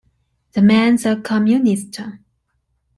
[0.53, 1.99] The man's a Communist!